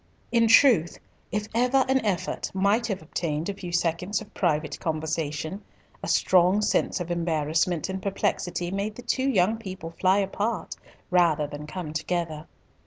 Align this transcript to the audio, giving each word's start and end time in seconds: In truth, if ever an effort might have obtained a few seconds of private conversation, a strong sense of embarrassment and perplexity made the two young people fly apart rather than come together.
In 0.31 0.47
truth, 0.47 0.97
if 1.31 1.47
ever 1.53 1.85
an 1.87 2.03
effort 2.03 2.49
might 2.55 2.87
have 2.87 3.03
obtained 3.03 3.49
a 3.49 3.53
few 3.53 3.71
seconds 3.71 4.19
of 4.19 4.33
private 4.33 4.79
conversation, 4.79 5.63
a 6.01 6.07
strong 6.07 6.63
sense 6.63 6.99
of 6.99 7.11
embarrassment 7.11 7.87
and 7.87 8.01
perplexity 8.01 8.71
made 8.71 8.95
the 8.95 9.03
two 9.03 9.29
young 9.29 9.57
people 9.57 9.91
fly 9.91 10.17
apart 10.17 10.75
rather 11.11 11.45
than 11.45 11.67
come 11.67 11.93
together. 11.93 12.47